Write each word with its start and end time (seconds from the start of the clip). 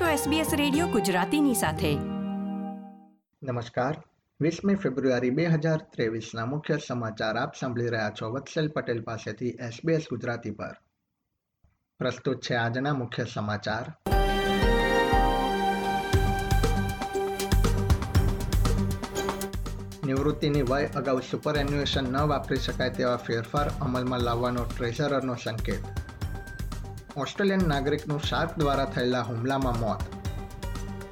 છો 0.00 0.30
SBS 0.30 0.56
radio 0.56 0.86
ગુજરાતીની 0.86 1.54
સાથે. 1.54 1.94
નમસ્કાર. 3.42 4.02
વીસમી 4.40 4.74
ફેબ્રુઆરી 4.74 5.30
બે 5.30 5.46
હજાર 5.46 5.76
ત્રેવીસના 5.76 6.46
મુખ્ય 6.46 6.78
સમાચાર 6.88 7.36
આપ 7.36 7.54
સાંભળી 7.54 7.88
રહ્યા 7.88 8.10
છો 8.10 8.30
વત્સલ 8.30 8.68
પટેલ 8.68 9.02
પાસેથી 9.02 9.48
SBS 9.48 9.96
ગુજરાતી 9.96 10.50
પર. 10.50 10.76
પ્રસ્તુત 11.98 12.40
છે 12.40 12.54
આજના 12.54 12.94
મુખ્ય 12.94 13.24
સમાચાર. 13.24 13.96
નિવૃત્તિની 20.06 20.62
વય 20.62 20.86
અગાઉ 20.86 21.20
સુપર 21.30 21.56
એન્યુએશન 21.56 22.12
ન 22.12 22.16
વાપરી 22.16 22.56
શકાય 22.56 22.90
તેવા 22.90 23.16
ફેરફાર 23.16 23.70
અમલમાં 23.80 24.20
લાવવાનો 24.20 24.64
ટ્રેઝરરનો 24.64 25.34
સંકેત. 25.34 26.03
ઓસ્ટ્રેલિયન 27.16 27.60
નાગરિકનું 27.68 28.20
શાર્ક 28.20 28.58
દ્વારા 28.58 28.84
થયેલા 28.84 29.20
હુમલામાં 29.20 29.80
મોત 29.80 29.98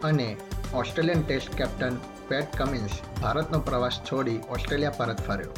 અને 0.04 0.36
Australian 0.74 1.22
test 1.22 1.54
captain 1.54 1.98
Pat 2.28 2.56
Cummins 2.56 2.90
ભારતનો 3.22 3.60
પ્રવાસ 3.60 4.00
છોડી 4.12 4.40
ઓસ્ટ્રેલિયા 4.48 4.90
પરત 4.90 5.20
ફર્યો. 5.20 5.52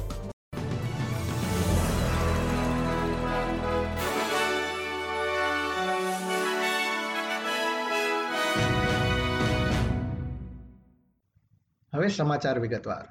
હવે 11.94 12.08
સમાચાર 12.08 12.58
વિગતવાર. 12.58 13.08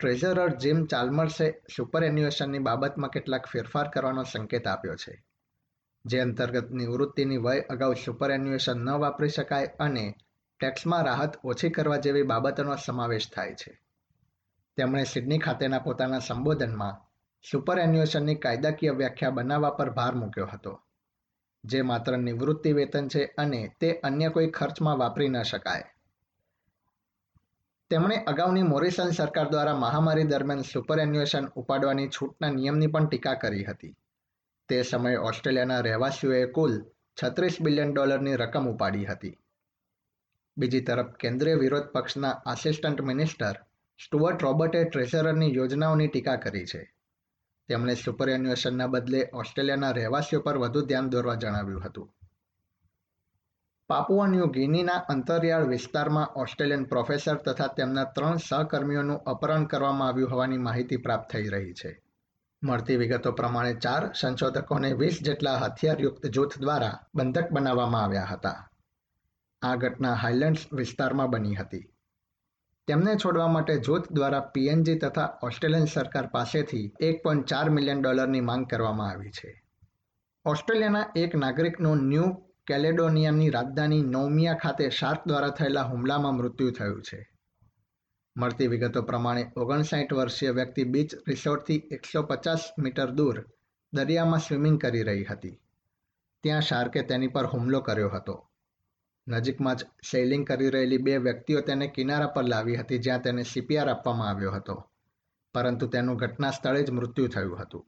ટ્રેઝરર 0.00 0.56
જીમ 0.56 0.84
ચાલ્મર્સે 0.84 1.62
સુપર 1.76 2.04
એન્યુએશનની 2.04 2.58
બાબતમાં 2.58 3.10
કેટલાક 3.10 3.46
ફેરફાર 3.46 3.88
કરવાનો 3.88 4.22
સંકેત 4.22 4.66
આપ્યો 4.66 4.96
છે. 4.96 5.31
જે 6.04 6.20
અંતર્ગત 6.20 6.70
નિવૃત્તિની 6.70 7.36
વય 7.36 7.64
અગાઉ 7.70 7.94
સુપર 7.94 8.30
એન્યુએશન 8.30 8.78
ન 8.84 8.88
વાપરી 9.02 9.28
શકાય 9.28 9.74
અને 9.78 10.06
ટેક્સમાં 10.60 11.04
રાહત 11.04 11.32
ઓછી 11.44 11.70
કરવા 11.70 11.96
જેવી 11.96 12.22
બાબતોનો 12.22 12.76
સમાવેશ 12.76 13.28
થાય 13.30 13.54
છે. 13.54 13.72
તેમણે 14.76 15.04
સિડની 15.04 15.38
ખાતેના 15.38 15.78
પોતાના 15.78 16.18
સંબોધનમાં 16.18 17.00
સુપર 17.44 17.78
એન્યુએશનની 17.78 18.34
કાયદાકીય 18.34 18.92
વ્યાખ્યા 18.92 19.30
બનાવવા 19.30 19.70
પર 19.70 19.90
ભાર 19.90 20.14
મૂક્યો 20.14 20.46
હતો, 20.46 20.74
જે 21.64 21.82
માત્ર 21.82 22.18
નિવૃત્તિ 22.18 22.72
વેતન 22.72 23.08
છે 23.08 23.22
અને 23.38 23.60
તે 23.80 23.88
અન્ય 24.02 24.28
કોઈ 24.30 24.50
ખર્ચમાં 24.50 24.98
વાપરી 24.98 25.28
ન 25.28 25.42
શકાય. 25.42 25.86
તેમણે 27.90 28.16
અગાઉની 28.26 28.62
મોરિસન 28.62 29.10
સરકાર 29.10 29.48
દ્વારા 29.50 29.74
મહામારી 29.74 30.24
દરમિયાન 30.24 30.62
સુપર 30.62 30.98
એન્યુએશન 30.98 31.46
ઉપાડવાની 31.56 32.08
છૂટના 32.08 32.50
નિયમની 32.50 32.86
પણ 32.86 33.06
ટીકા 33.06 33.34
કરી 33.34 33.64
હતી. 33.64 33.94
તે 34.68 34.82
સમયે 34.82 35.16
ઓસ્ટ્રેલિયાના 35.16 35.80
રહેવાસીઓએ 35.80 36.46
કુલ 36.46 36.84
છત્રીસ 37.22 37.56
બિલિયન 37.60 37.92
ડોલરની 37.92 38.36
રકમ 38.36 38.66
ઉપાડી 38.66 39.04
હતી. 39.04 39.38
બીજી 40.56 40.80
તરફ, 40.80 41.06
કેન્દ્રીય 41.06 41.54
વિરોધ 41.54 41.82
પક્ષના 41.82 42.30
આસિસ્ટન્ટ 42.30 43.00
મિનિસ્ટર 43.00 43.52
સ્ટુઅર્ટ 44.04 44.42
રોબર્ટે 44.42 44.84
ટ્રેઝરરની 44.84 45.54
યોજનાઓની 45.54 46.08
ટીકા 46.08 46.36
કરી 46.36 46.66
છે. 46.66 46.94
તેમણે 47.68 47.94
સુપર 47.94 48.28
એન્યુએશનના 48.28 48.86
બદલે 48.86 49.30
ઓસ્ટ્રેલિયાના 49.32 49.90
રહેવાસીઓ 49.90 50.40
પર 50.40 50.56
વધુ 50.56 50.86
ધ્યાન 50.86 51.08
દોરવા 51.08 51.34
જણાવ્યું 51.34 51.84
હતું. 51.84 52.14
પાપુઆ 53.88 54.26
ન્યૂ 54.26 54.46
ગિનીના 54.46 54.92
અંતરિયાળ 54.92 55.66
વિસ્તારમાં 55.66 56.26
ઓસ્ટ્રેલિયન 56.26 56.84
પ્રોફેસર 56.84 57.34
તથા 57.36 57.66
તેમના 57.66 58.04
ત્રણ 58.04 58.36
સહકર્મીઓનું 58.36 59.18
અપહરણ 59.18 59.64
કરવામાં 59.64 60.08
આવ્યું 60.08 60.30
હોવાની 60.30 60.58
માહિતી 60.58 60.96
પ્રાપ્ત 60.96 61.32
થઈ 61.32 61.48
રહી 61.48 61.72
છે. 61.72 62.11
મળતી 62.64 62.96
વિગતો 62.96 63.32
પ્રમાણે 63.32 63.74
ચાર 63.74 64.12
સંશોધકોને 64.20 64.92
વીસ 64.92 65.18
જેટલા 65.22 65.56
હથિયારયુક્ત 65.56 66.26
જૂથ 66.26 66.58
દ્વારા 66.58 66.98
બંધક 67.14 67.50
બનાવવામાં 67.50 68.02
આવ્યા 68.02 68.24
હતા. 68.24 68.70
આ 69.62 69.76
ઘટના 69.76 70.14
હાઇલેન્ડ્સ 70.14 70.60
વિસ્તારમાં 70.72 71.30
બની 71.30 71.54
હતી. 71.54 71.88
તેમને 72.86 73.14
છોડવા 73.14 73.48
માટે 73.48 73.78
જૂથ 73.78 74.12
દ્વારા 74.12 74.40
પીએનજી 74.40 74.98
તથા 74.98 75.38
ઓસ્ટ્રેલિયન 75.42 75.84
સરકાર 75.84 76.26
પાસેથી 76.26 76.92
એક 77.00 77.22
પોઈન્ટ 77.22 77.46
ચાર 77.46 77.70
મિલિયન 77.70 78.02
ડોલરની 78.02 78.40
માંગ 78.40 78.66
કરવામાં 78.66 79.10
આવી 79.10 79.30
છે. 79.30 79.62
ઓસ્ટ્રેલિયાના 80.44 81.12
એક 81.16 81.34
નાગરિકનું 81.34 81.96
ન્યૂ 81.96 82.30
કેલેડોનિયાની 82.66 83.50
રાજધાની 83.50 84.02
નૌમિયા 84.02 84.54
ખાતે 84.54 84.90
શાર્ક 84.90 85.20
દ્વારા 85.26 85.48
થયેલા 85.48 85.82
હુમલામાં 85.82 86.34
મૃત્યુ 86.34 86.70
થયું 86.70 87.02
છે. 87.02 87.31
મળતી 88.36 88.68
વિગતો 88.68 89.00
પ્રમાણે 89.02 89.42
ઓગણસાઠ 89.56 90.14
વર્ષીય 90.14 90.52
વ્યક્તિ 90.52 90.84
બીચ 90.84 91.10
રિસોર્ટથી 91.28 91.82
એકસો 91.90 92.22
પચાસ 92.22 92.62
મીટર 92.78 93.10
દૂર 93.18 93.36
દરિયામાં 93.92 94.40
સ્વિમિંગ 94.40 94.78
કરી 94.80 95.02
રહી 95.02 95.24
હતી. 95.24 95.60
ત્યાં 96.44 96.62
શાર્કે 96.62 97.02
તેની 97.02 97.28
પર 97.28 97.46
હુમલો 97.46 97.80
કર્યો 97.80 98.08
હતો. 98.08 98.36
નજીકમાં 99.26 99.76
જ 99.76 99.84
સેલિંગ 100.10 100.46
કરી 100.46 100.70
રહેલી 100.70 100.98
બે 100.98 101.18
વ્યક્તિઓ 101.18 101.60
તેને 101.60 101.86
કિનારા 101.88 102.34
પર 102.34 102.44
લાવી 102.44 102.76
હતી 102.76 102.98
જ્યાં 102.98 103.22
તેને 103.22 103.44
સીપીઆર 103.44 103.88
આપવામાં 103.88 104.28
આવ્યો 104.28 104.52
હતો, 104.52 104.76
પરંતુ 105.54 105.86
તેનું 105.88 106.16
ઘટના 106.16 106.50
સ્થળે 106.50 106.82
જ 106.84 106.90
મૃત્યુ 106.90 107.28
થયું 107.28 107.60
હતું. 107.60 107.84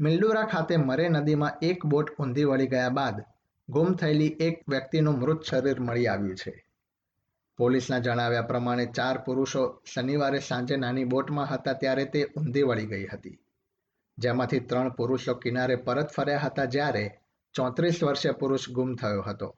મિલ્ડુરા 0.00 0.46
ખાતે 0.46 0.76
મરે 0.78 1.06
નદીમાં 1.08 1.58
એક 1.62 1.86
બોટ 1.86 2.08
ઊંધી 2.18 2.44
વળી 2.44 2.66
ગયા 2.66 2.90
બાદ 2.90 3.16
ગુમ 3.68 3.94
થયેલી 3.94 4.36
એક 4.40 4.56
વ્યક્તિનું 4.68 5.18
મૃત 5.18 5.42
શરીર 5.44 5.80
મળી 5.80 6.08
આવ્યું 6.08 6.36
છે. 6.36 6.52
પોલીસના 7.62 8.02
જણાવ્યા 8.06 8.50
પ્રમાણે 8.50 8.86
ચાર 8.98 9.22
પુરુષો 9.26 9.64
શનિવારે 9.94 10.40
સાંજે 10.50 10.76
નાની 10.84 11.08
બોટમાં 11.14 11.50
હતા 11.50 11.74
ત્યારે 11.82 12.06
તે 12.14 12.28
ઊંધી 12.36 12.68
વળી 12.68 12.92
ગઈ 12.92 13.06
હતી. 13.14 13.34
જેમાંથી 14.18 14.60
ત્રણ 14.60 14.94
પુરુષો 15.00 15.34
કિનારે 15.42 15.76
પરત 15.88 16.14
ફર્યા 16.16 16.44
હતા 16.46 16.70
જ્યારે 16.76 17.04
ચોત્રીસ 17.54 18.00
વર્ષીય 18.04 18.32
પુરુષ 18.40 18.70
ગુમ 18.76 18.96
થયો 18.96 19.22
હતો. 19.22 19.48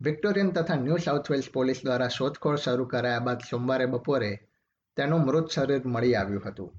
વિક્ટોરિયન 0.00 0.50
તથા 0.52 0.76
ન્યૂ 0.76 0.98
સાઉથ 0.98 1.30
વેલ્સ 1.30 1.48
પોલીસ 1.50 1.80
દ્વારા 1.84 2.08
શોધખોળ 2.08 2.56
શરૂ 2.56 2.86
કરાયા 2.86 3.26
બાદ 3.28 3.40
સોમવારે 3.50 3.86
બપોરે 3.86 4.32
તેનું 4.96 5.24
મૃત 5.26 5.48
શરીર 5.50 5.86
મળી 5.86 6.14
આવ્યું 6.14 6.44
હતું. 6.46 6.70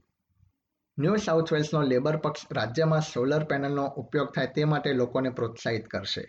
ન્યૂ 0.97 1.17
સાઉથ 1.17 1.53
વેલ્સનો 1.53 1.81
લેબર 1.81 2.17
પક્ષ 2.17 2.51
રાજ્યમાં 2.51 3.01
સોલર 3.01 3.43
પેનલનો 3.45 3.85
ઉપયોગ 4.01 4.29
થાય 4.35 4.53
તે 4.55 4.65
માટે 4.65 4.93
લોકોને 4.93 5.29
પ્રોત્સાહિત 5.29 5.87
કરશે. 5.87 6.25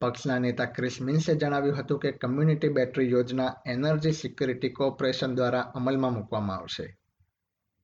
પક્ષના 0.00 0.38
નેતા 0.38 0.66
ક્રિસ 0.66 0.96
મિન્સે 1.00 1.34
જણાવ્યું 1.34 1.78
હતું 1.78 2.00
કે 2.00 2.10
કમ્યુનિટી 2.12 2.68
બેટરી 2.68 3.10
યોજના 3.10 3.50
એનર્જી 3.66 4.12
સિક્યુરિટી 4.12 4.68
કોર્પોરેશન 4.70 5.34
દ્વારા 5.34 5.62
અમલમાં 5.74 6.12
મૂકવામાં 6.12 6.58
આવશે, 6.58 6.86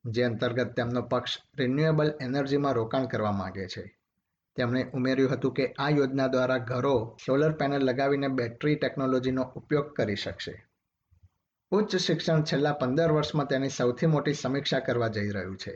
જે 0.04 0.24
અંતર્ગત 0.24 0.74
તેમનો 0.74 1.02
પક્ષ 1.02 1.38
રિન્યુએબલ 1.58 2.10
એનર્જીમાં 2.20 2.74
રોકાણ 2.74 3.08
કરવા 3.08 3.32
માંગે 3.32 3.66
છે. 3.66 3.84
તેમણે 4.56 4.82
ઉમેર્યું 4.94 5.32
હતું 5.32 5.54
કે 5.54 5.74
આ 5.78 5.90
યોજના 5.90 6.28
દ્વારા 6.28 6.58
ઘરો 6.58 6.96
સોલર 7.26 7.52
પેનલ 7.52 7.86
લગાવીને 7.86 8.28
બેટરી 8.28 8.76
ટેકનોલોજીનો 8.76 9.44
ઉપયોગ 9.56 9.92
કરી 9.92 10.16
શકશે. 10.16 10.54
ઉચ્ચ 11.72 11.96
શિક્ષણ 11.96 12.42
છેલ્લા 12.42 12.72
પંદર 12.72 13.12
વર્ષમાં 13.12 13.46
તેની 13.46 13.68
સૌથી 13.68 14.06
મોટી 14.06 14.34
સમીક્ષા 14.34 14.80
કરવા 14.80 15.08
જઈ 15.08 15.30
રહ્યું 15.30 15.56
છે. 15.56 15.74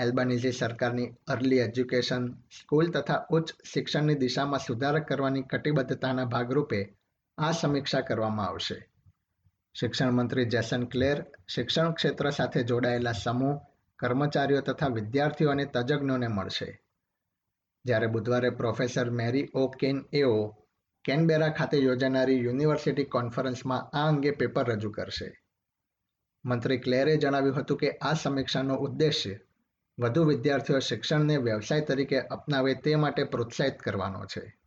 એલ્બાનીઝી 0.00 0.52
સરકારની 0.52 1.08
અર્લી 1.26 1.58
એજ્યુકેશન 1.58 2.32
સ્કૂલ 2.32 2.90
તથા 2.90 3.26
ઉચ્ચ 3.30 3.54
શિક્ષણની 3.74 4.14
દિશામાં 4.14 4.60
સુધારા 4.60 5.00
કરવાની 5.00 5.42
કટિબદ્ધતાના 5.42 6.24
ભાગરૂપે 6.24 6.80
આ 7.38 7.52
સમીક્ષા 7.52 8.00
કરવામાં 8.00 8.46
આવશે. 8.46 8.88
શિક્ષણ 9.74 10.12
મંત્રી 10.12 10.44
જેસન 10.44 10.84
ક્લેર 10.84 11.26
શિક્ષણ 11.48 11.92
ક્ષેત્ર 11.92 12.30
સાથે 12.30 12.62
જોડાયેલા 12.62 13.12
સમૂહ, 13.12 13.60
કર્મચારીઓ 13.98 14.60
તથા 14.60 14.86
વિદ્યાર્થીઓ 14.86 15.50
અને 15.50 15.64
તજજ્ઞોને 15.64 16.28
મળશે. 16.28 16.80
જ્યારે 17.84 18.06
બુધવારે 18.06 18.50
professor 18.50 19.10
Mary 19.10 19.48
O 19.54 19.68
Kane 19.68 20.04
AO 20.12 20.56
Canberra 21.04 21.48
ખાતે 21.48 21.78
યોજાનારી 21.78 22.44
યુનિવર્સિટી 22.44 23.04
કોન્ફરન્સમાં 23.04 23.96
આ 23.96 24.08
અંગે 24.08 24.30
પેપર 24.30 24.64
રજૂ 24.68 24.90
કરશે. 24.90 25.42
મંત્રી 26.44 26.78
ક્લેરે 26.78 27.16
જણાવ્યું 27.16 27.56
હતું 27.56 27.76
કે 27.76 27.90
આ 27.90 28.12
સમીક્ષાનો 28.12 28.74
ઉદ્દેશ્ય 28.74 29.38
વધુ 30.00 30.24
વિદ્યાર્થીઓ 30.24 30.78
શિક્ષણને 30.78 31.36
વ્યવસાય 31.36 31.80
તરીકે 31.80 32.20
અપનાવે 32.20 32.74
તે 32.74 32.94
માટે 32.94 33.24
પ્રોત્સાહિત 33.24 33.78
કરવાનો 33.78 34.24
છે. 34.24 34.58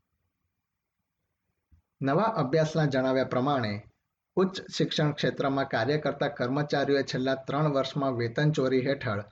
નવા 2.02 2.24
અભ્યાસના 2.24 2.86
જણાવ્યા 2.86 3.24
પ્રમાણે, 3.24 3.84
ઉચ્ચ 4.36 4.62
શિક્ષણ 4.72 5.12
ક્ષેત્રમાં 5.12 5.66
કાર્ય 5.66 5.98
કરતા 5.98 6.28
કર્મચારીઓએ 6.28 7.04
છેલ્લા 7.04 7.36
ત્રણ 7.36 7.74
વર્ષમાં 7.74 8.14
વેતન 8.14 8.52
ચોરી 8.52 8.86
હેઠળ 8.88 9.24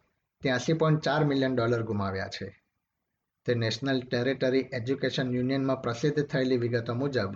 ત્યાસી 0.41 0.73
પોઈન્ટ 0.73 1.01
ચાર 1.01 1.25
મિલિયન 1.25 1.55
ડોલર 1.55 1.83
ગુમાવ્યા 1.83 2.27
છે. 2.27 2.61
તે 3.45 3.53
નેશનલ 3.55 4.01
ટેરેટરી 4.01 4.69
એજ્યુકેશન 4.73 5.35
યુનિયનમાં 5.35 5.81
પ્રસિદ્ધ 5.81 6.25
થયેલી 6.25 6.57
વિગતો 6.57 6.93
મુજબ, 6.93 7.33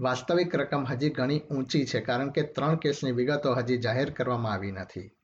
વાસ્તવિક 0.00 0.56
રકમ 0.56 0.84
હજી 0.84 1.10
ઘણી 1.10 1.40
ઊંચી 1.50 1.86
છે 1.86 2.00
કારણ 2.00 2.30
કે 2.30 2.42
ત્રણ 2.42 2.74
કેસની 2.74 3.12
વિગતો 3.12 3.54
હજી 3.54 3.78
જાહેર 3.78 4.10
કરવામાં 4.10 4.52
આવી 4.52 4.70
નથી. 4.70 5.16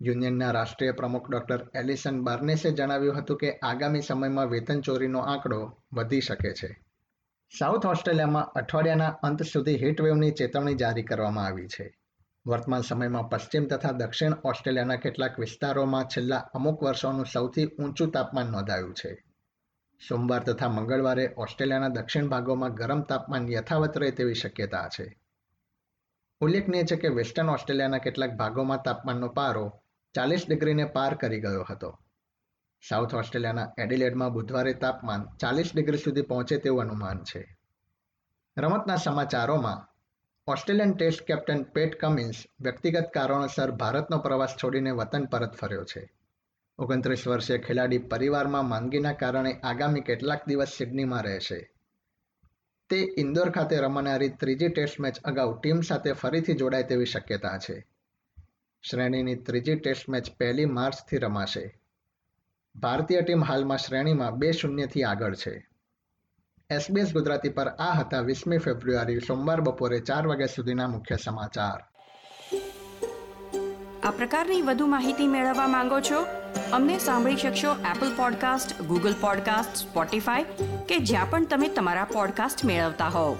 યુનિયનના 0.00 0.50
રાષ્ટ્રીય 0.50 0.92
પ્રમુખ 0.92 1.30
ડોક્ટર 1.30 1.66
એલિસન 1.74 2.24
બાર્નેસે 2.24 2.70
જણાવ્યું 2.70 3.18
હતું 3.18 3.36
કે 3.36 3.58
આગામી 3.58 4.00
સમયમાં 4.00 4.46
વેતન 4.46 4.80
ચોરીનો 4.80 5.18
આંકડો 5.18 5.78
વધી 5.92 6.20
શકે 6.20 6.52
છે. 6.52 6.84
સાઉથ 7.58 7.86
ઓસ્ટ્રેલિયામાં 7.86 8.46
અઠવાડિયાના 8.46 9.08
અંત 9.08 9.42
સુધી 9.42 9.76
હીટવેવની 9.76 10.30
ચેતવણી 10.30 10.74
જારી 10.74 11.02
કરવામાં 11.02 11.46
આવી 11.46 11.68
છે. 11.68 11.98
વર્તમાન 12.46 12.80
સમયમાં 12.80 13.28
પશ્ચિમ 13.28 13.64
તથા 13.64 13.92
દક્ષિણ 13.92 14.32
ઓસ્ટ્રેલિયાના 14.44 14.96
કેટલાક 14.96 15.38
વિસ્તારોમાં 15.38 16.04
છેલ્લા 16.04 16.36
અમુક 16.36 16.82
વર્ષોનું 16.82 17.26
સૌથી 17.26 17.66
ઊંચું 17.66 18.10
તાપમાન 18.10 18.46
નોંધાયું 18.46 18.94
છે. 18.94 19.24
સોમવાર 20.08 20.42
તથા 20.42 20.68
મંગળવારે 20.68 21.34
ઓસ્ટ્રેલિયાના 21.36 21.88
દક્ષિણ 21.88 22.26
ભાગોમાં 22.26 22.74
ગરમ 22.74 23.00
તાપમાન 23.00 23.52
યથાવત 23.52 23.98
રહે 23.98 24.10
તેવી 24.10 24.34
શક્યતા 24.34 24.88
છે. 24.88 25.20
ઉલ્લેખનીય 26.40 26.82
છે 26.82 26.96
કે 26.96 27.08
વેસ્ટર્ન 27.08 27.50
ઓસ્ટ્રેલિયાના 27.50 27.98
કેટલાક 27.98 28.30
ભાગોમાં 28.30 28.82
તાપમાનનો 28.82 29.28
પારો 29.28 29.82
ચાલીસ 30.14 30.44
ડિગ્રીને 30.48 30.84
પાર 30.84 31.14
કરી 31.14 31.40
ગયો 31.40 31.66
હતો. 31.70 31.98
સાઉથ 32.88 33.14
ઓસ્ટ્રેલિયાના 33.14 33.72
એડિલેડમાં 33.78 34.32
બુધવારે 34.32 34.72
તાપમાન 34.74 35.36
ચાલીસ 35.36 35.70
ડિગ્રી 35.74 35.98
સુધી 35.98 36.22
પહોંચે 36.22 36.56
તેવું 36.56 36.80
અનુમાન 36.80 37.24
છે. 37.24 37.56
રમતના 38.58 38.96
સમાચારોમાં, 38.96 39.88
Australian 40.46 40.92
test 40.92 41.22
captain 41.22 41.62
Pat 41.62 42.00
Cummins 42.00 42.34
વ્યક્તિગત 42.60 43.10
કારણોસર 43.14 43.70
ભારતનો 43.70 44.18
પ્રવાસ 44.18 44.56
છોડીને 44.64 44.90
વતન 44.90 45.24
પરત 45.24 45.54
ફર્યો 45.54 45.84
છે. 45.84 46.12
ઓગણત્રીસ 46.78 47.26
વર્ષીય 47.26 47.58
ખેલાડી 47.58 47.98
પરિવારમાં 47.98 48.64
માંદગીના 48.64 49.12
કારણે 49.12 49.52
આગામી 49.52 50.00
કેટલાક 50.00 50.46
દિવસ 50.46 50.68
સિડનીમાં 50.68 51.22
રહેશે. 51.22 51.74
તે 52.90 53.08
ઇન્દોર 53.18 53.50
ખાતે 53.50 53.76
રમાનારી 53.76 54.28
ત્રીજી 54.28 54.68
ટેસ્ટ 54.68 55.00
મેચ 55.00 55.18
અગાઉ 55.20 55.60
ટીમ 55.60 55.80
સાથે 55.80 56.12
ફરીથી 56.12 56.54
જોડાય 56.54 56.82
તેવી 56.82 57.04
શક્યતા 57.04 57.58
છે. 57.58 57.97
શ્રેણીની 58.82 59.34
ત્રીજી 59.34 59.74
ટેસ્ટ 59.74 60.08
મેચ 60.08 60.30
પહેલી 60.38 60.64
માર્ચથી 60.64 61.16
રમાશે. 61.16 61.80
ભારતીય 62.76 63.20
ટીમ 63.20 63.44
હાલમાં 63.44 63.78
શ્રેણીમાં 63.78 64.32
બે 64.32 64.52
શૂન્યથી 64.52 65.02
આગળ 65.02 65.34
છે. 65.34 65.68
એસબીએસ 66.70 67.12
ગુજરાતી 67.12 67.48
પર 67.48 67.68
આ 67.68 67.92
હતા 67.92 68.20
વીસમી 68.20 68.58
ફેબ્રુઆરી 68.58 69.20
સોમવાર 69.20 69.60
બપોરે 69.60 70.00
ચાર 70.00 70.26
વાગ્યા 70.26 70.46
સુધીના 70.46 70.86
મુખ્ય 70.86 71.16
સમાચાર. 71.16 71.80
આ 74.02 74.10
પ્રકારની 74.10 74.62
વધુ 74.62 74.86
માહિતી 74.86 75.26
મેળવવા 75.26 75.68
માંગો 75.68 76.00
છો? 76.00 76.26
અમને 76.72 76.98
સાંભળી 76.98 77.36
શકશો 77.36 77.72
Apple 77.96 78.16
podcast 78.16 78.82
Google 78.82 79.14
podcast 79.20 79.76
Spotify 79.76 80.44
કે 80.88 80.98
જ્યાં 80.98 81.30
પણ 81.30 81.44
તમે 81.44 81.68
તમારા 81.68 82.04
પોડકાસ્ટ 82.04 82.64
મેળવતા 82.64 83.08
હોવ. 83.08 83.36